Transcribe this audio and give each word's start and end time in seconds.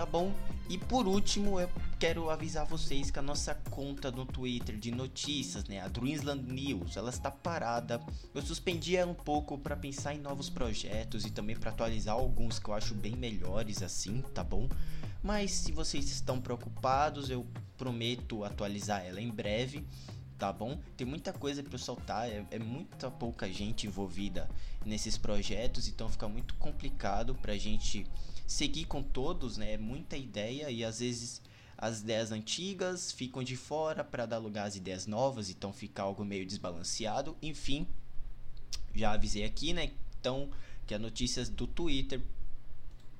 tá 0.00 0.06
bom? 0.06 0.32
E 0.66 0.78
por 0.78 1.06
último, 1.06 1.60
eu 1.60 1.68
quero 1.98 2.30
avisar 2.30 2.64
vocês 2.64 3.10
que 3.10 3.18
a 3.18 3.22
nossa 3.22 3.54
conta 3.54 4.10
no 4.10 4.24
Twitter 4.24 4.78
de 4.78 4.90
notícias, 4.90 5.64
né, 5.64 5.78
a 5.78 5.88
Dreamsland 5.88 6.50
News, 6.50 6.96
ela 6.96 7.10
está 7.10 7.30
parada. 7.30 8.00
Eu 8.34 8.40
suspendi 8.40 8.96
ela 8.96 9.10
um 9.10 9.14
pouco 9.14 9.58
para 9.58 9.76
pensar 9.76 10.14
em 10.14 10.18
novos 10.18 10.48
projetos 10.48 11.26
e 11.26 11.30
também 11.30 11.54
para 11.54 11.70
atualizar 11.70 12.14
alguns 12.14 12.58
que 12.58 12.70
eu 12.70 12.74
acho 12.74 12.94
bem 12.94 13.14
melhores 13.14 13.82
assim, 13.82 14.22
tá 14.32 14.42
bom? 14.42 14.70
Mas 15.22 15.50
se 15.50 15.70
vocês 15.70 16.10
estão 16.10 16.40
preocupados, 16.40 17.28
eu 17.28 17.46
prometo 17.76 18.42
atualizar 18.42 19.04
ela 19.04 19.20
em 19.20 19.28
breve 19.28 19.84
tá 20.38 20.50
bom? 20.50 20.80
Tem 20.96 21.06
muita 21.06 21.34
coisa 21.34 21.62
para 21.62 21.76
soltar, 21.76 22.26
é, 22.26 22.42
é, 22.50 22.58
muita 22.58 23.10
pouca 23.10 23.46
gente 23.52 23.86
envolvida 23.86 24.48
nesses 24.86 25.18
projetos, 25.18 25.86
então 25.86 26.08
fica 26.08 26.26
muito 26.26 26.54
complicado 26.54 27.34
pra 27.34 27.58
gente 27.58 28.06
seguir 28.50 28.84
com 28.86 29.00
todos, 29.00 29.56
né? 29.56 29.74
É 29.74 29.78
muita 29.78 30.16
ideia 30.16 30.70
e 30.72 30.84
às 30.84 30.98
vezes 30.98 31.40
as 31.78 32.00
ideias 32.00 32.32
antigas 32.32 33.12
ficam 33.12 33.44
de 33.44 33.56
fora 33.56 34.02
para 34.02 34.26
dar 34.26 34.38
lugar 34.38 34.66
às 34.66 34.74
ideias 34.74 35.06
novas, 35.06 35.48
então 35.48 35.72
fica 35.72 36.02
algo 36.02 36.24
meio 36.24 36.44
desbalanceado. 36.44 37.36
Enfim, 37.40 37.86
já 38.92 39.12
avisei 39.12 39.44
aqui, 39.44 39.72
né? 39.72 39.92
Então, 40.18 40.50
que 40.84 40.92
as 40.92 41.00
notícias 41.00 41.48
do 41.48 41.64
Twitter 41.64 42.20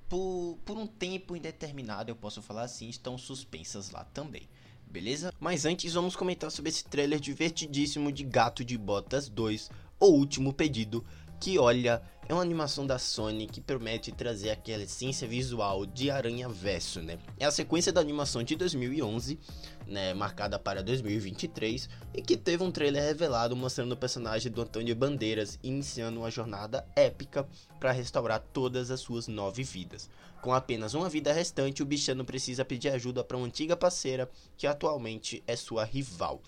por, 0.09 0.59
por 0.65 0.77
um 0.77 0.87
tempo 0.89 1.37
indeterminado, 1.37 2.11
eu 2.11 2.17
posso 2.17 2.43
falar 2.43 2.63
assim, 2.63 2.89
estão 2.89 3.17
suspensas 3.17 3.91
lá 3.91 4.03
também. 4.07 4.49
Beleza? 4.85 5.33
Mas 5.39 5.65
antes 5.65 5.95
vamos 5.95 6.17
comentar 6.17 6.51
sobre 6.51 6.71
esse 6.71 6.85
trailer 6.85 7.21
divertidíssimo 7.21 8.11
de 8.11 8.25
Gato 8.25 8.65
de 8.65 8.77
Botas 8.77 9.29
2, 9.29 9.71
O 10.01 10.07
Último 10.07 10.53
Pedido, 10.53 11.07
que 11.41 11.57
olha, 11.57 12.03
é 12.31 12.33
uma 12.33 12.43
animação 12.43 12.87
da 12.87 12.97
Sony 12.97 13.49
que 13.49 13.61
promete 13.61 14.13
trazer 14.13 14.51
aquela 14.51 14.85
essência 14.85 15.27
visual 15.27 15.85
de 15.85 16.13
Aranha 16.13 16.49
Verso, 16.49 17.03
né? 17.03 17.19
É 17.37 17.45
a 17.45 17.51
sequência 17.51 17.93
da 17.93 18.01
animação 18.01 18.45
de 18.45 18.55
2011, 18.55 19.37
né, 19.85 20.15
marcada 20.15 20.57
para 20.57 20.81
2023, 20.81 21.89
e 22.15 22.23
que 22.23 22.37
teve 22.37 22.63
um 22.63 22.71
trailer 22.71 23.03
revelado 23.03 23.57
mostrando 23.57 23.91
o 23.93 23.97
personagem 23.97 24.53
do 24.53 24.63
Antônio 24.63 24.95
Bandeiras 24.95 25.59
iniciando 25.61 26.21
uma 26.21 26.31
jornada 26.31 26.87
épica 26.95 27.49
para 27.81 27.91
restaurar 27.91 28.39
todas 28.53 28.93
as 28.93 29.01
suas 29.01 29.27
nove 29.27 29.65
vidas. 29.65 30.09
Com 30.41 30.55
apenas 30.55 30.95
uma 30.95 31.09
vida 31.09 31.33
restante, 31.33 31.83
o 31.83 31.87
bichano 31.87 32.25
precisa 32.25 32.65
pedir 32.65 32.91
ajuda 32.91 33.25
para 33.25 33.37
uma 33.37 33.47
antiga 33.49 33.77
parceira 33.77 34.31
que 34.57 34.69
atualmente 34.69 35.43
é 35.49 35.57
sua 35.57 35.83
rival 35.83 36.41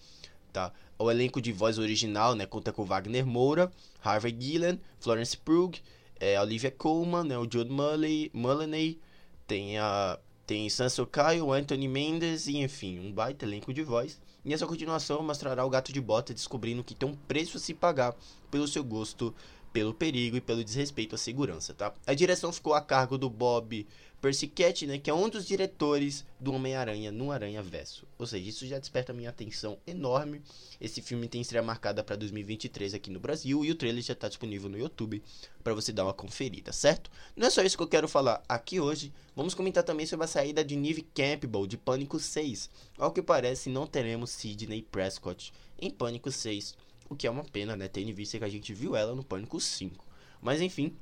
tá? 0.52 0.72
O 0.98 1.10
elenco 1.10 1.40
de 1.40 1.52
voz 1.52 1.78
original, 1.78 2.34
né, 2.34 2.46
conta 2.46 2.72
com 2.72 2.84
Wagner 2.84 3.26
Moura, 3.26 3.72
Harvey 4.02 4.36
Gillen, 4.38 4.80
Florence 5.00 5.36
Pugh, 5.36 5.72
é, 6.20 6.40
Olivia 6.40 6.70
Colman, 6.70 7.24
né, 7.24 7.38
o 7.38 7.48
Jude 7.50 7.70
Mulley, 7.70 8.30
Mulaney, 8.32 9.00
tem 9.46 9.78
a 9.78 10.18
tem 10.46 10.68
Sansa 10.68 11.06
Kyle, 11.06 11.50
Anthony 11.50 11.88
Mendes 11.88 12.46
e 12.46 12.58
enfim, 12.58 12.98
um 12.98 13.12
baita 13.12 13.46
elenco 13.46 13.72
de 13.72 13.82
voz. 13.82 14.20
E 14.44 14.52
essa 14.52 14.66
continuação 14.66 15.22
mostrará 15.22 15.64
o 15.64 15.70
gato 15.70 15.92
de 15.92 16.00
bota 16.00 16.34
descobrindo 16.34 16.82
que 16.82 16.94
tem 16.94 17.08
um 17.08 17.14
preço 17.14 17.56
a 17.56 17.60
se 17.60 17.72
pagar 17.72 18.14
pelo 18.50 18.66
seu 18.66 18.82
gosto 18.82 19.34
pelo 19.72 19.94
perigo 19.94 20.36
e 20.36 20.40
pelo 20.40 20.62
desrespeito 20.62 21.14
à 21.14 21.18
segurança, 21.18 21.72
tá? 21.72 21.94
A 22.06 22.12
direção 22.12 22.52
ficou 22.52 22.74
a 22.74 22.80
cargo 22.80 23.16
do 23.16 23.30
Bob 23.30 23.86
Persichetti, 24.22 24.86
né, 24.86 24.98
que 24.98 25.10
é 25.10 25.14
um 25.14 25.28
dos 25.28 25.44
diretores 25.44 26.24
do 26.38 26.52
Homem-Aranha 26.52 27.10
no 27.10 27.32
Aranha 27.32 27.60
Verso. 27.60 28.06
Ou 28.16 28.24
seja, 28.24 28.48
isso 28.48 28.64
já 28.68 28.78
desperta 28.78 29.12
minha 29.12 29.30
atenção 29.30 29.76
enorme. 29.84 30.40
Esse 30.80 31.02
filme 31.02 31.26
tem 31.26 31.40
estreia 31.40 31.60
marcada 31.60 32.04
para 32.04 32.14
2023 32.14 32.94
aqui 32.94 33.10
no 33.10 33.18
Brasil 33.18 33.64
e 33.64 33.72
o 33.72 33.74
trailer 33.74 34.00
já 34.00 34.12
está 34.12 34.28
disponível 34.28 34.70
no 34.70 34.78
YouTube 34.78 35.20
para 35.64 35.74
você 35.74 35.92
dar 35.92 36.04
uma 36.04 36.14
conferida, 36.14 36.72
certo? 36.72 37.10
Não 37.34 37.48
é 37.48 37.50
só 37.50 37.62
isso 37.62 37.76
que 37.76 37.82
eu 37.82 37.88
quero 37.88 38.06
falar 38.06 38.40
aqui 38.48 38.78
hoje. 38.78 39.12
Vamos 39.34 39.54
comentar 39.54 39.82
também 39.82 40.06
sobre 40.06 40.24
a 40.24 40.28
saída 40.28 40.64
de 40.64 40.76
Neve 40.76 41.02
Campbell 41.02 41.66
de 41.66 41.76
Pânico 41.76 42.20
6. 42.20 42.70
Ao 42.96 43.10
que 43.10 43.22
parece, 43.22 43.70
não 43.70 43.88
teremos 43.88 44.30
Sidney 44.30 44.82
Prescott 44.82 45.52
em 45.80 45.90
Pânico 45.90 46.30
6, 46.30 46.76
o 47.10 47.16
que 47.16 47.26
é 47.26 47.30
uma 47.30 47.42
pena, 47.42 47.76
né, 47.76 47.88
tendo 47.88 48.08
em 48.08 48.14
vista 48.14 48.38
que 48.38 48.44
a 48.44 48.48
gente 48.48 48.72
viu 48.72 48.94
ela 48.94 49.16
no 49.16 49.24
Pânico 49.24 49.60
5. 49.60 50.04
Mas 50.40 50.60
enfim, 50.60 50.96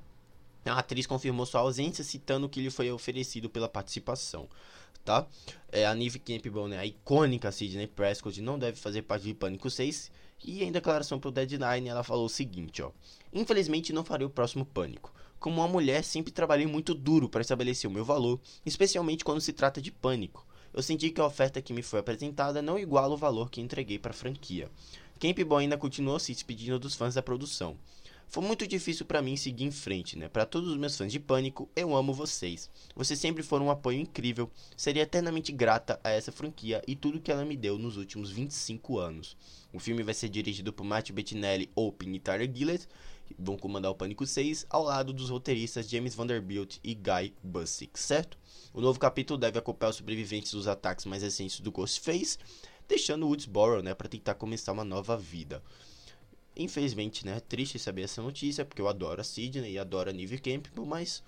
a 0.65 0.79
atriz 0.79 1.07
confirmou 1.07 1.47
sua 1.47 1.61
ausência, 1.61 2.05
citando 2.05 2.49
que 2.49 2.61
lhe 2.61 2.71
foi 2.71 2.91
oferecido 2.91 3.49
pela 3.49 3.69
participação. 3.69 4.49
Tá? 5.05 5.27
É, 5.73 5.87
a 5.87 5.95
Neve 5.95 6.19
Campbell, 6.19 6.69
né, 6.69 6.79
a 6.79 6.87
icônica 6.87 7.51
Sidney 7.51 7.87
Prescott, 7.87 8.41
não 8.43 8.59
deve 8.59 8.79
fazer 8.79 9.03
parte 9.03 9.25
de 9.25 9.35
Pânico 9.35 9.71
6. 9.71 10.11
E 10.43 10.65
em 10.65 10.73
declaração 10.73 11.19
para 11.19 11.29
o 11.29 11.33
Deadline, 11.33 11.89
ela 11.89 12.03
falou 12.03 12.27
o 12.27 12.29
seguinte: 12.29 12.83
ó, 12.83 12.91
Infelizmente 13.33 13.93
não 13.93 14.05
farei 14.05 14.27
o 14.27 14.31
próximo 14.31 14.65
Pânico. 14.65 15.13
Como 15.39 15.61
uma 15.61 15.69
mulher, 15.69 16.05
sempre 16.05 16.33
trabalhei 16.33 16.67
muito 16.67 16.95
duro 16.95 17.29
para 17.29 17.41
estabelecer 17.41 17.89
o 17.89 17.93
meu 17.93 18.05
valor, 18.05 18.41
especialmente 18.65 19.25
quando 19.25 19.41
se 19.41 19.53
trata 19.53 19.81
de 19.81 19.91
Pânico. 19.91 20.47
Eu 20.73 20.83
senti 20.83 21.11
que 21.11 21.21
a 21.21 21.27
oferta 21.27 21.61
que 21.61 21.73
me 21.73 21.83
foi 21.83 22.01
apresentada 22.01 22.63
não 22.63 22.79
iguala 22.79 23.15
o 23.15 23.17
valor 23.17 23.51
que 23.51 23.61
entreguei 23.61 23.99
para 23.99 24.13
a 24.13 24.15
franquia. 24.15 24.71
Campbell 25.19 25.57
ainda 25.57 25.77
continuou 25.77 26.19
se 26.19 26.33
despedindo 26.33 26.79
dos 26.79 26.95
fãs 26.95 27.15
da 27.15 27.23
produção. 27.23 27.77
Foi 28.31 28.45
muito 28.45 28.65
difícil 28.65 29.05
para 29.05 29.21
mim 29.21 29.37
seguir 29.37 29.65
em 29.65 29.73
frente, 29.73 30.17
né? 30.17 30.29
Para 30.29 30.47
todos 30.47 30.71
os 30.71 30.77
meus 30.77 30.97
fãs 30.97 31.11
de 31.11 31.19
Pânico, 31.19 31.69
eu 31.75 31.97
amo 31.97 32.15
vocês. 32.15 32.71
Vocês 32.95 33.19
sempre 33.19 33.43
foram 33.43 33.67
um 33.67 33.71
apoio 33.73 33.99
incrível. 33.99 34.49
Seria 34.77 35.03
eternamente 35.03 35.51
grata 35.51 35.99
a 36.05 36.11
essa 36.11 36.31
franquia 36.31 36.81
e 36.87 36.95
tudo 36.95 37.21
que 37.21 37.33
ela 37.33 37.45
me 37.45 37.57
deu 37.57 37.77
nos 37.77 37.97
últimos 37.97 38.31
25 38.31 39.01
anos. 39.01 39.37
O 39.73 39.81
filme 39.81 40.05
vai 40.05 40.15
ser 40.15 40.29
dirigido 40.29 40.73
por 40.73 40.85
Matt 40.85 41.11
Bettinelli, 41.11 41.73
Open 41.75 42.15
e 42.15 42.21
Tyler 42.21 42.49
Gillett, 42.55 42.87
que 43.27 43.35
vão 43.37 43.57
comandar 43.57 43.91
o 43.91 43.97
Pânico 43.97 44.25
6, 44.25 44.65
ao 44.71 44.85
lado 44.85 45.13
dos 45.13 45.29
roteiristas 45.29 45.91
James 45.91 46.15
Vanderbilt 46.15 46.77
e 46.85 46.95
Guy 46.95 47.35
Busick, 47.43 47.99
certo? 47.99 48.39
O 48.73 48.81
novo 48.81 49.01
capítulo 49.01 49.41
deve 49.41 49.59
acompanhar 49.59 49.91
os 49.91 49.97
sobreviventes 49.97 50.53
dos 50.53 50.69
ataques 50.69 51.05
mais 51.05 51.25
recentes 51.25 51.59
do 51.59 51.73
Ghostface, 51.73 52.39
deixando 52.87 53.27
Woodsboro, 53.27 53.83
né, 53.83 53.93
para 53.93 54.09
tentar 54.09 54.35
começar 54.35 54.71
uma 54.71 54.85
nova 54.85 55.17
vida. 55.17 55.61
Infelizmente, 56.61 57.25
né? 57.25 57.39
É 57.39 57.41
triste 57.41 57.79
saber 57.79 58.03
essa 58.03 58.21
notícia, 58.21 58.67
porque 58.67 58.83
eu 58.83 58.89
adoro 58.89 59.19
a 59.19 59.25
Sidney 59.25 59.73
e 59.73 59.79
adoro 59.79 60.11
a 60.11 60.13
Neve 60.13 60.39
Campbell, 60.39 60.85
mas 60.85 61.23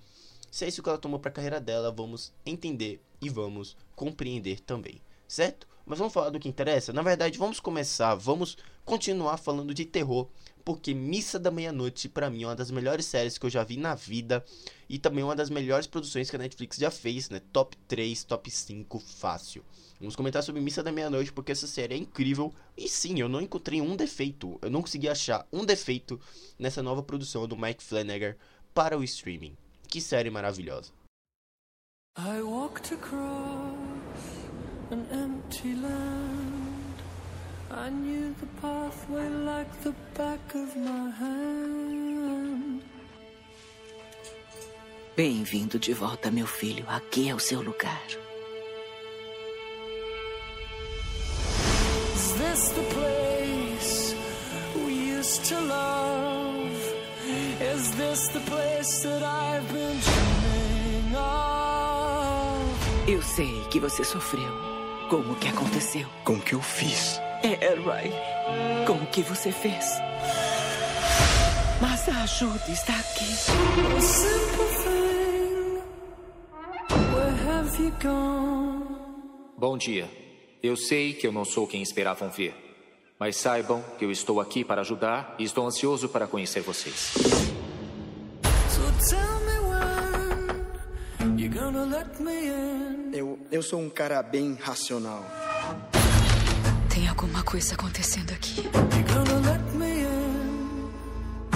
se 0.50 0.66
é 0.66 0.68
isso 0.68 0.82
que 0.82 0.88
ela 0.90 0.98
tomou 0.98 1.18
para 1.18 1.30
a 1.30 1.32
carreira 1.32 1.58
dela, 1.58 1.90
vamos 1.90 2.34
entender 2.44 3.00
e 3.18 3.30
vamos 3.30 3.74
compreender 3.96 4.60
também, 4.60 5.00
certo? 5.26 5.66
Mas 5.86 5.98
vamos 5.98 6.12
falar 6.12 6.28
do 6.28 6.38
que 6.38 6.50
interessa? 6.50 6.92
Na 6.92 7.00
verdade, 7.00 7.38
vamos 7.38 7.60
começar, 7.60 8.14
vamos 8.14 8.58
continuar 8.84 9.36
falando 9.36 9.74
de 9.74 9.84
terror, 9.84 10.28
porque 10.64 10.94
Missa 10.94 11.38
da 11.38 11.50
Meia-Noite, 11.50 12.08
para 12.08 12.30
mim, 12.30 12.44
é 12.44 12.46
uma 12.46 12.56
das 12.56 12.70
melhores 12.70 13.06
séries 13.06 13.36
que 13.36 13.46
eu 13.46 13.50
já 13.50 13.64
vi 13.64 13.76
na 13.76 13.94
vida 13.94 14.44
e 14.88 14.98
também 14.98 15.24
uma 15.24 15.34
das 15.34 15.50
melhores 15.50 15.86
produções 15.86 16.30
que 16.30 16.36
a 16.36 16.38
Netflix 16.38 16.76
já 16.76 16.90
fez, 16.90 17.30
né? 17.30 17.40
Top 17.52 17.76
3, 17.88 18.24
top 18.24 18.50
5, 18.50 18.98
fácil. 18.98 19.64
Vamos 19.98 20.16
comentar 20.16 20.42
sobre 20.42 20.60
Missa 20.60 20.82
da 20.82 20.90
Meia-Noite 20.90 21.32
porque 21.32 21.52
essa 21.52 21.66
série 21.66 21.94
é 21.94 21.96
incrível 21.96 22.52
e 22.76 22.88
sim, 22.88 23.20
eu 23.20 23.28
não 23.28 23.40
encontrei 23.40 23.80
um 23.80 23.94
defeito, 23.94 24.58
eu 24.60 24.70
não 24.70 24.82
consegui 24.82 25.08
achar 25.08 25.46
um 25.52 25.64
defeito 25.64 26.20
nessa 26.58 26.82
nova 26.82 27.02
produção 27.02 27.46
do 27.46 27.56
Mike 27.56 27.82
Flanagan 27.82 28.34
para 28.74 28.98
o 28.98 29.04
streaming. 29.04 29.56
Que 29.88 30.00
série 30.00 30.30
maravilhosa. 30.30 30.90
I 32.18 32.42
walked 32.42 32.92
across 32.92 33.78
an 34.90 35.06
empty 35.12 35.74
land. 35.76 36.31
I 37.74 37.88
knew 37.88 38.34
the 38.38 38.46
pathway 38.60 39.28
like 39.28 39.82
the 39.82 39.94
back 40.14 40.54
of 40.54 40.76
my 40.76 41.10
hand. 41.10 42.82
Bem-vindo 45.16 45.78
de 45.78 45.94
volta, 45.94 46.30
meu 46.30 46.46
filho. 46.46 46.84
Aqui 46.86 47.30
é 47.30 47.34
o 47.34 47.38
seu 47.38 47.62
lugar. 47.62 48.02
Is 52.14 52.32
this 52.34 52.68
the 52.70 52.82
place 52.94 54.14
we 54.84 55.18
used 55.18 55.44
to 55.46 55.58
love? 55.60 56.94
Is 57.60 57.90
this 57.96 58.28
the 58.28 58.40
place 58.40 59.02
that 59.02 59.22
I've 59.22 59.66
been 59.72 59.98
dreaming 59.98 61.16
of? 61.16 63.10
Eu 63.10 63.22
sei 63.22 63.64
que 63.70 63.80
você 63.80 64.04
sofreu. 64.04 64.52
Como 65.08 65.34
que 65.36 65.48
aconteceu? 65.48 66.06
Com 66.24 66.34
o 66.34 66.40
que 66.40 66.54
eu 66.54 66.60
fiz? 66.60 67.18
É, 67.42 67.74
Ray. 67.74 68.12
Com 68.86 68.92
o 68.92 69.06
que 69.06 69.20
você 69.22 69.50
fez? 69.50 69.84
Mas 71.80 72.08
a 72.08 72.22
ajuda 72.22 72.70
está 72.70 72.92
aqui. 72.92 73.24
Bom 79.58 79.76
dia. 79.76 80.08
Eu 80.62 80.76
sei 80.76 81.14
que 81.14 81.26
eu 81.26 81.32
não 81.32 81.44
sou 81.44 81.66
quem 81.66 81.82
esperavam 81.82 82.30
ver. 82.30 82.54
Mas 83.18 83.36
saibam 83.36 83.82
que 83.98 84.04
eu 84.04 84.12
estou 84.12 84.40
aqui 84.40 84.64
para 84.64 84.82
ajudar 84.82 85.34
e 85.36 85.42
estou 85.42 85.66
ansioso 85.66 86.08
para 86.08 86.28
conhecer 86.28 86.60
vocês. 86.60 87.14
Eu, 93.12 93.38
eu 93.50 93.62
sou 93.62 93.80
um 93.80 93.90
cara 93.90 94.22
bem 94.22 94.54
racional. 94.54 95.24
Alguma 97.12 97.42
coisa 97.42 97.74
acontecendo 97.74 98.32
aqui. 98.32 98.62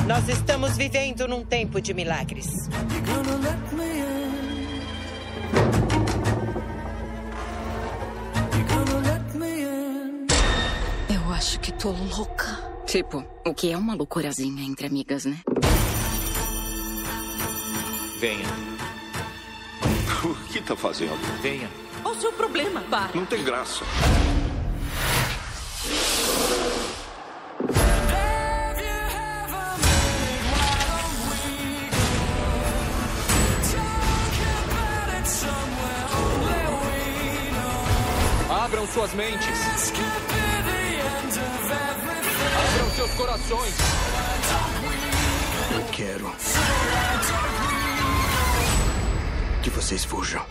Nós 0.07 0.29
estamos 0.29 0.77
vivendo 0.77 1.27
num 1.27 1.47
tempo 1.47 1.81
de 1.81 1.95
milagres. 1.95 2.69
Eu 11.09 11.33
acho 11.33 11.59
que 11.61 11.73
tô 11.73 11.91
louca. 11.91 12.63
Tipo, 12.85 13.25
o 13.47 13.55
que 13.55 13.73
é 13.73 13.79
uma 13.79 13.95
loucurazinha 13.95 14.63
entre 14.63 14.87
amigas, 14.87 15.25
né? 15.25 15.39
Venha. 18.21 18.47
O 20.23 20.35
que 20.53 20.61
tá 20.61 20.77
fazendo? 20.77 21.17
Venha. 21.41 21.71
Qual 22.03 22.15
o 22.15 22.21
seu 22.21 22.33
problema? 22.33 22.83
Para. 22.83 23.11
Não 23.15 23.25
tem 23.25 23.43
graça. 23.43 23.85
Suas 38.97 39.13
mentes. 39.13 39.93
Abram 42.73 42.91
seus 42.97 43.11
corações. 43.11 43.75
Eu 45.75 45.85
quero 45.93 46.33
que 49.63 49.69
vocês 49.69 50.03
fujam. 50.03 50.43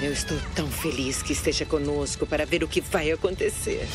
Eu 0.00 0.12
estou 0.12 0.38
tão 0.54 0.70
feliz 0.70 1.20
que 1.20 1.32
esteja 1.32 1.66
conosco 1.66 2.24
para 2.24 2.46
ver 2.46 2.62
o 2.62 2.68
que 2.68 2.80
vai 2.80 3.10
acontecer. 3.10 3.88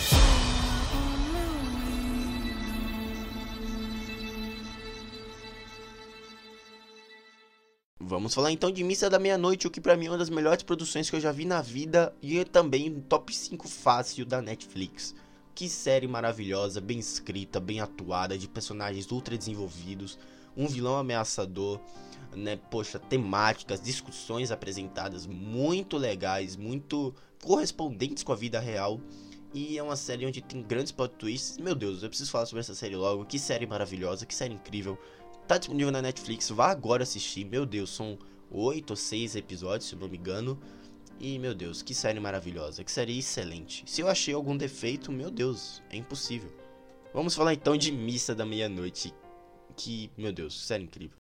Vamos 8.12 8.34
falar 8.34 8.52
então 8.52 8.69
de 8.69 8.84
Missa 8.84 9.10
da 9.10 9.18
Meia-Noite, 9.18 9.68
o 9.68 9.72
que 9.72 9.80
para 9.80 9.96
mim 9.96 10.08
é 10.08 10.12
uma 10.12 10.18
das 10.18 10.30
melhores 10.30 10.63
produções 10.63 11.10
que 11.10 11.16
eu 11.16 11.19
já 11.22 11.31
vi 11.31 11.46
na 11.46 11.62
vida 11.62 12.13
e 12.22 12.40
é 12.40 12.44
também 12.44 12.90
no 12.90 13.00
top 13.00 13.34
5 13.34 13.69
fácil 13.69 14.25
da 14.25 14.42
Netflix. 14.42 15.16
Que 15.56 15.69
série 15.69 16.10
maravilhosa, 16.10 16.81
bem 16.81 17.00
escrita, 17.00 17.58
bem 17.58 17.80
atuada, 17.80 18.38
de 18.38 18.50
personagens 18.50 19.10
ultra 19.13 19.38
desenvolvidos, 19.38 20.19
um 20.58 20.68
vilão 20.68 20.98
ameaçador, 20.98 21.80
né? 22.36 22.58
Poxa, 22.69 23.00
temáticas, 23.00 23.81
discussões 23.81 24.52
apresentadas 24.52 25.25
muito 25.25 25.96
legais, 25.96 26.58
muito 26.58 27.16
correspondentes 27.42 28.24
com 28.24 28.34
a 28.34 28.36
vida 28.36 28.60
real. 28.60 29.00
E 29.54 29.78
é 29.78 29.84
uma 29.84 29.96
série 29.96 30.25
onde 30.25 30.42
tem 30.42 30.62
grandes 30.62 30.92
plot 30.92 31.16
twists. 31.16 31.58
Meu 31.58 31.75
Deus, 31.75 32.04
eu 32.04 32.10
preciso 32.10 32.30
falar 32.30 32.46
sobre 32.46 32.60
essa 32.60 32.75
série 32.75 32.96
logo. 32.96 33.25
Que 33.25 33.40
série 33.40 33.66
maravilhosa, 33.66 34.25
que 34.25 34.36
série 34.36 34.54
incrível. 34.54 34.98
Tá 35.51 35.57
disponível 35.57 35.92
na 35.92 36.01
Netflix, 36.01 36.50
vá 36.50 36.71
agora 36.71 37.03
assistir. 37.03 37.44
Meu 37.44 37.65
Deus, 37.65 37.89
são 37.89 38.18
oito 38.50 38.92
ou 38.92 38.95
seis 38.95 39.36
episódios, 39.36 39.89
se 39.89 39.98
não 39.98 40.07
me 40.07 40.18
engano. 40.18 40.57
E, 41.19 41.38
meu 41.38 41.53
Deus, 41.53 41.81
que 41.81 41.94
série 41.94 42.21
maravilhosa, 42.21 42.86
que 42.86 42.89
série 42.89 43.19
excelente. 43.19 43.83
Se 43.86 44.00
eu 44.00 44.07
achei 44.07 44.33
algum 44.33 44.56
defeito, 44.56 45.12
meu 45.12 45.30
Deus, 45.30 45.83
é 45.89 45.98
impossível. 45.98 46.50
Vamos 47.13 47.36
falar 47.36 47.53
então 47.53 47.75
de 47.75 47.92
Missa 47.92 48.34
da 48.34 48.46
Meia-Noite. 48.46 49.13
Que, 49.75 50.10
meu 50.17 50.31
Deus, 50.31 50.58
série 50.65 50.86
incrível. 50.86 51.21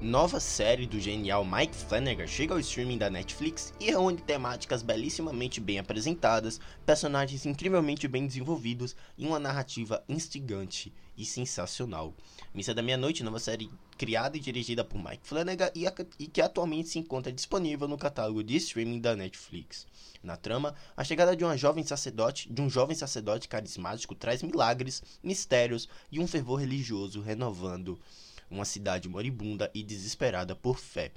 Nova 0.00 0.38
série 0.38 0.86
do 0.86 1.00
genial 1.00 1.44
Mike 1.44 1.74
Flanagan 1.74 2.26
chega 2.26 2.52
ao 2.52 2.60
streaming 2.60 2.98
da 2.98 3.08
Netflix 3.08 3.72
e 3.80 3.86
reúne 3.86 4.18
temáticas 4.18 4.82
belíssimamente 4.82 5.58
bem 5.58 5.78
apresentadas, 5.78 6.60
personagens 6.84 7.46
incrivelmente 7.46 8.06
bem 8.06 8.26
desenvolvidos 8.26 8.94
e 9.16 9.26
uma 9.26 9.38
narrativa 9.38 10.04
instigante 10.06 10.92
e 11.16 11.24
sensacional. 11.24 12.14
Missa 12.54 12.74
da 12.74 12.82
Meia-Noite, 12.82 13.24
nova 13.24 13.38
série 13.38 13.70
criada 13.96 14.36
e 14.36 14.40
dirigida 14.40 14.84
por 14.84 15.02
Mike 15.02 15.26
Flanagan 15.26 15.70
e, 15.74 15.86
a, 15.86 15.94
e 16.18 16.26
que 16.26 16.42
atualmente 16.42 16.90
se 16.90 16.98
encontra 16.98 17.32
disponível 17.32 17.88
no 17.88 17.96
catálogo 17.96 18.44
de 18.44 18.56
streaming 18.56 19.00
da 19.00 19.16
Netflix. 19.16 19.86
Na 20.22 20.36
trama, 20.36 20.74
a 20.94 21.04
chegada 21.04 21.34
de 21.34 21.42
uma 21.42 21.56
jovem 21.56 21.82
sacerdote, 21.82 22.52
de 22.52 22.60
um 22.60 22.68
jovem 22.68 22.94
sacerdote 22.94 23.48
carismático 23.48 24.14
traz 24.14 24.42
milagres, 24.42 25.02
mistérios 25.22 25.88
e 26.12 26.20
um 26.20 26.26
fervor 26.26 26.60
religioso 26.60 27.22
renovando 27.22 27.98
uma 28.50 28.64
cidade 28.64 29.08
moribunda 29.08 29.70
e 29.74 29.82
desesperada 29.82 30.54
por 30.54 30.78
fé. 30.78 31.12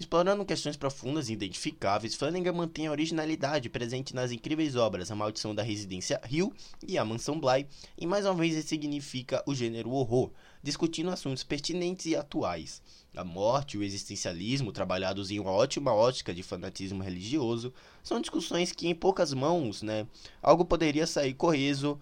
Explorando 0.00 0.44
questões 0.44 0.76
profundas 0.76 1.28
e 1.28 1.32
identificáveis, 1.32 2.14
Flanagan 2.14 2.52
mantém 2.52 2.86
a 2.86 2.92
originalidade 2.92 3.68
presente 3.68 4.14
nas 4.14 4.30
incríveis 4.30 4.76
obras 4.76 5.10
A 5.10 5.16
Maldição 5.16 5.52
da 5.52 5.62
Residência 5.64 6.20
Hill 6.30 6.54
e 6.86 6.96
A 6.96 7.04
Mansão 7.04 7.40
Bly, 7.40 7.66
e 7.98 8.06
mais 8.06 8.24
uma 8.24 8.34
vez 8.34 8.54
ressignifica 8.54 9.42
o 9.44 9.52
gênero 9.56 9.90
horror, 9.90 10.30
discutindo 10.62 11.10
assuntos 11.10 11.42
pertinentes 11.42 12.06
e 12.06 12.14
atuais. 12.14 12.80
A 13.16 13.24
morte 13.24 13.76
e 13.76 13.80
o 13.80 13.82
existencialismo, 13.82 14.70
trabalhados 14.70 15.32
em 15.32 15.40
uma 15.40 15.50
ótima 15.50 15.92
ótica 15.92 16.32
de 16.32 16.44
fanatismo 16.44 17.02
religioso, 17.02 17.74
são 18.00 18.20
discussões 18.20 18.70
que, 18.70 18.86
em 18.86 18.94
poucas 18.94 19.34
mãos, 19.34 19.82
né, 19.82 20.06
algo 20.40 20.64
poderia 20.64 21.08
sair 21.08 21.34
coeso 21.34 21.98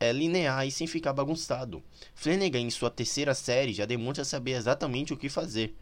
é 0.00 0.12
linear 0.12 0.66
e 0.66 0.70
sem 0.70 0.86
ficar 0.86 1.12
bagunçado. 1.12 1.82
Flanagan, 2.14 2.60
em 2.60 2.70
sua 2.70 2.90
terceira 2.90 3.34
série, 3.34 3.72
já 3.72 3.86
demonstra 3.86 4.24
saber 4.24 4.52
exatamente 4.52 5.12
o 5.12 5.16
que 5.16 5.28
fazer. 5.28 5.74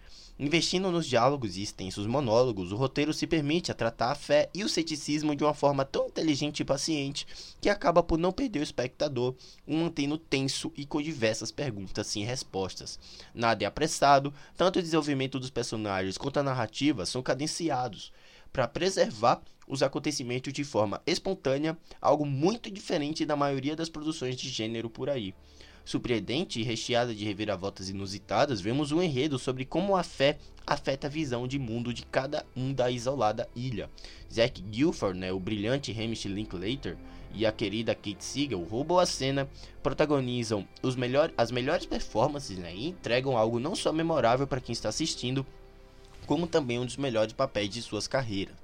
Investindo 0.43 0.91
nos 0.91 1.07
diálogos 1.07 1.59
e 1.59 1.63
extensos 1.63 2.07
monólogos, 2.07 2.73
o 2.73 2.77
roteiro 2.77 3.13
se 3.13 3.27
permite 3.27 3.71
a 3.71 3.75
tratar 3.75 4.11
a 4.11 4.15
fé 4.15 4.49
e 4.55 4.65
o 4.65 4.71
ceticismo 4.71 5.37
de 5.37 5.45
uma 5.45 5.53
forma 5.53 5.85
tão 5.85 6.07
inteligente 6.07 6.61
e 6.61 6.65
paciente 6.65 7.27
que 7.61 7.69
acaba 7.69 8.03
por 8.03 8.19
não 8.19 8.33
perder 8.33 8.61
o 8.61 8.63
espectador, 8.63 9.35
o 9.67 9.77
mantendo 9.77 10.17
tenso 10.17 10.73
e 10.79 10.87
com 10.87 11.03
diversas 11.03 11.51
perguntas 11.51 12.07
sem 12.07 12.25
respostas. 12.25 12.99
Nada 13.35 13.65
é 13.65 13.67
apressado, 13.67 14.33
tanto 14.57 14.79
o 14.79 14.83
desenvolvimento 14.83 15.39
dos 15.39 15.51
personagens 15.51 16.17
quanto 16.17 16.41
a 16.41 16.43
narrativa 16.43 17.05
são 17.05 17.23
cadenciados 17.23 18.11
para 18.51 18.67
preservar 18.67 19.43
os 19.71 19.83
acontecimentos 19.83 20.53
de 20.53 20.65
forma 20.65 21.01
espontânea, 21.07 21.79
algo 22.01 22.27
muito 22.27 22.71
diferente 22.71 23.25
da 23.25 23.37
maioria 23.37 23.77
das 23.77 23.89
produções 23.89 24.37
de 24.37 24.49
gênero 24.49 24.91
por 24.91 25.09
aí. 25.09 25.33
Surpreendente 25.85 26.61
e 26.61 26.65
recheada 26.65 27.15
de 27.15 27.25
reviravoltas 27.25 27.89
inusitadas, 27.89 28.61
vemos 28.61 28.93
um 28.93 29.01
enredo 29.01 29.39
sobre 29.39 29.65
como 29.65 29.97
a 29.97 30.03
fé 30.03 30.39
afeta 30.67 31.07
a 31.07 31.11
visão 31.11 31.47
de 31.47 31.59
mundo 31.59 31.95
de 31.95 32.05
cada 32.05 32.45
um 32.55 32.73
da 32.73 32.91
isolada 32.91 33.49
ilha. 33.55 33.89
Zack 34.33 34.61
Guilford, 34.61 35.19
né, 35.19 35.33
o 35.33 35.41
brilhante 35.41 35.93
Hamish 35.93 36.27
Linklater, 36.27 36.99
e 37.33 37.47
a 37.47 37.53
querida 37.53 37.95
Kate 37.95 38.25
Siegel 38.25 38.63
roubam 38.65 38.99
a 38.99 39.07
cena, 39.07 39.49
protagonizam 39.85 40.67
os 40.83 40.97
melhor, 40.97 41.33
as 41.39 41.53
melhores 41.53 41.87
performances 41.87 42.59
né, 42.59 42.75
e 42.75 42.89
entregam 42.89 43.37
algo 43.37 43.61
não 43.61 43.77
só 43.77 43.93
memorável 43.93 44.49
para 44.49 44.61
quem 44.61 44.73
está 44.73 44.89
assistindo, 44.89 45.47
como 46.27 46.47
também 46.47 46.79
um 46.79 46.87
dos 46.87 46.97
melhores 46.97 47.33
papéis 47.33 47.71
de 47.71 47.83
suas 47.83 48.09
carreiras. 48.09 48.57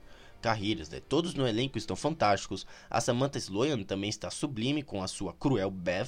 Carreiras, 0.47 0.89
né? 0.89 1.01
Todos 1.01 1.35
no 1.35 1.45
elenco 1.45 1.77
estão 1.77 1.97
fantásticos. 1.97 2.65
A 2.89 3.01
Samantha 3.01 3.37
Sloyan 3.37 3.83
também 3.83 4.09
está 4.09 4.31
sublime 4.31 4.81
com 4.81 5.03
a 5.03 5.09
sua 5.09 5.33
cruel 5.33 5.73
Beth. 5.73 6.07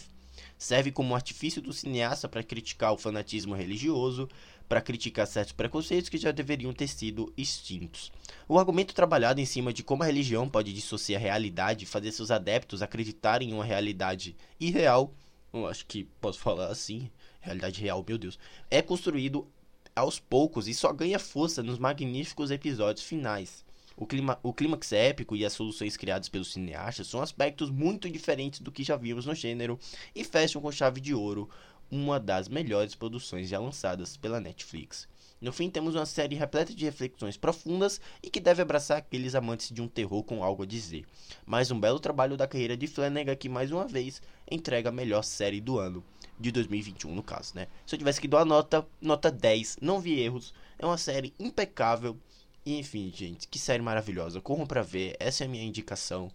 Serve 0.57 0.93
como 0.93 1.17
artifício 1.17 1.61
do 1.61 1.73
cineasta 1.73 2.29
para 2.29 2.45
criticar 2.45 2.93
o 2.93 2.97
fanatismo 2.97 3.53
religioso, 3.53 4.29
para 4.69 4.81
criticar 4.81 5.27
certos 5.27 5.53
preconceitos 5.53 6.09
que 6.09 6.17
já 6.17 6.31
deveriam 6.31 6.73
ter 6.73 6.87
sido 6.87 7.33
extintos. 7.37 8.13
O 8.47 8.61
argumento 8.61 8.95
trabalhado 8.95 9.41
em 9.41 9.45
cima 9.45 9.73
de 9.73 9.83
como 9.83 10.05
a 10.05 10.07
religião 10.07 10.49
pode 10.49 10.73
dissociar 10.73 11.21
a 11.21 11.25
realidade 11.25 11.83
e 11.83 11.89
fazer 11.89 12.13
seus 12.13 12.31
adeptos 12.31 12.81
acreditarem 12.81 13.51
em 13.51 13.55
uma 13.55 13.65
realidade 13.65 14.37
irreal, 14.61 15.13
eu 15.53 15.67
acho 15.67 15.85
que 15.85 16.05
posso 16.21 16.39
falar 16.39 16.69
assim, 16.69 17.11
realidade 17.41 17.81
real, 17.81 18.05
meu 18.07 18.17
Deus, 18.17 18.39
é 18.71 18.81
construído 18.81 19.49
aos 19.97 20.21
poucos 20.21 20.69
e 20.69 20.75
só 20.75 20.93
ganha 20.93 21.19
força 21.19 21.61
nos 21.61 21.77
magníficos 21.77 22.53
episódios 22.53 23.05
finais. 23.05 23.67
O, 24.01 24.07
clima, 24.07 24.39
o 24.45 24.53
clímax 24.53 24.93
épico 24.93 25.35
e 25.35 25.45
as 25.45 25.53
soluções 25.53 25.97
criadas 25.97 26.29
pelos 26.29 26.53
cineastas 26.53 27.09
são 27.09 27.21
aspectos 27.21 27.69
muito 27.69 28.09
diferentes 28.09 28.61
do 28.61 28.71
que 28.71 28.85
já 28.85 28.97
vimos 28.97 29.27
no 29.27 29.35
gênero 29.35 29.77
e 30.15 30.23
fecham 30.23 30.63
com 30.63 30.71
chave 30.71 31.01
de 31.01 31.13
ouro 31.13 31.51
uma 31.91 32.21
das 32.21 32.49
melhores 32.49 32.95
produções 32.95 33.49
já 33.49 33.59
lançadas 33.59 34.17
pela 34.17 34.41
Netflix. 34.41 35.09
No 35.41 35.53
fim, 35.53 35.69
temos 35.69 35.97
uma 35.97 36.07
série 36.07 36.37
repleta 36.37 36.73
de 36.73 36.85
reflexões 36.85 37.37
profundas 37.37 38.01
e 38.23 38.31
que 38.31 38.39
deve 38.39 38.63
abraçar 38.63 38.99
aqueles 38.99 39.35
amantes 39.35 39.73
de 39.73 39.83
um 39.83 39.89
terror 39.89 40.23
com 40.23 40.45
algo 40.45 40.63
a 40.63 40.67
dizer. 40.67 41.05
Mais 41.45 41.73
um 41.73 41.81
belo 41.81 41.99
trabalho 41.99 42.37
da 42.37 42.47
carreira 42.47 42.77
de 42.77 42.87
Flanagan 42.87 43.35
que, 43.35 43.49
mais 43.49 43.73
uma 43.73 43.87
vez, 43.87 44.23
entrega 44.49 44.91
a 44.91 44.93
melhor 44.93 45.23
série 45.23 45.61
do 45.61 45.77
ano 45.77 46.05
de 46.39 46.53
2021, 46.53 47.13
no 47.13 47.23
caso, 47.23 47.53
né? 47.55 47.67
Se 47.85 47.95
eu 47.95 47.99
tivesse 47.99 48.21
que 48.21 48.29
dar 48.29 48.39
uma 48.39 48.45
nota, 48.45 48.87
nota 49.01 49.31
10, 49.31 49.79
não 49.81 50.01
vi 50.01 50.21
erros. 50.21 50.55
É 50.79 50.87
uma 50.87 50.99
série 50.99 51.35
impecável. 51.39 52.17
E, 52.69 52.79
enfim, 52.79 53.11
gente, 53.15 53.49
que 53.49 53.59
série 53.59 53.83
maravilhosa. 53.83 54.43
Corram 54.43 54.67
pra 54.67 54.83
ver, 54.83 55.17
essa 55.19 55.43
é 55.43 55.47
a 55.47 55.49
minha 55.49 55.65
indicação. 55.65 56.31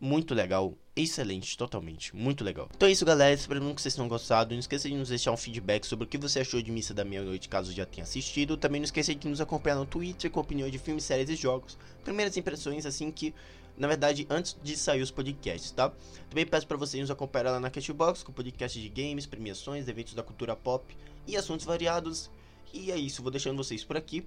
Muito 0.00 0.34
legal, 0.34 0.74
excelente, 0.96 1.56
totalmente, 1.56 2.16
muito 2.16 2.42
legal. 2.42 2.68
Então 2.74 2.88
é 2.88 2.90
isso, 2.90 3.04
galera. 3.04 3.32
Espero 3.32 3.60
que 3.72 3.80
vocês 3.80 3.94
tenham 3.94 4.08
gostado. 4.08 4.52
Não 4.52 4.58
esqueça 4.58 4.88
de 4.88 4.96
nos 4.96 5.10
deixar 5.10 5.30
um 5.30 5.36
feedback 5.36 5.86
sobre 5.86 6.06
o 6.06 6.08
que 6.08 6.18
você 6.18 6.40
achou 6.40 6.60
de 6.60 6.72
Missa 6.72 6.92
da 6.92 7.04
Meia-Noite, 7.04 7.48
caso 7.48 7.72
já 7.72 7.86
tenha 7.86 8.02
assistido. 8.02 8.56
Também 8.56 8.80
não 8.80 8.84
esqueça 8.84 9.14
de 9.14 9.28
nos 9.28 9.40
acompanhar 9.40 9.76
no 9.76 9.86
Twitter 9.86 10.28
com 10.28 10.40
opiniões 10.40 10.72
de 10.72 10.78
filmes, 10.80 11.04
séries 11.04 11.30
e 11.30 11.36
jogos. 11.36 11.78
Primeiras 12.02 12.36
impressões, 12.36 12.84
assim 12.84 13.12
que 13.12 13.32
na 13.78 13.86
verdade, 13.86 14.26
antes 14.28 14.56
de 14.60 14.76
sair 14.76 15.02
os 15.02 15.12
podcasts, 15.12 15.70
tá? 15.70 15.92
Também 16.28 16.44
peço 16.44 16.66
para 16.66 16.76
vocês 16.76 17.00
nos 17.00 17.12
acompanhar 17.12 17.52
lá 17.52 17.60
na 17.60 17.70
Cashbox 17.70 18.24
com 18.24 18.32
podcast 18.32 18.76
de 18.76 18.88
games, 18.88 19.24
premiações, 19.24 19.86
eventos 19.86 20.14
da 20.14 20.22
cultura 20.24 20.56
pop 20.56 20.96
e 21.28 21.36
assuntos 21.36 21.64
variados. 21.64 22.28
E 22.74 22.90
é 22.90 22.96
isso, 22.96 23.22
vou 23.22 23.30
deixando 23.30 23.56
vocês 23.56 23.84
por 23.84 23.96
aqui. 23.96 24.26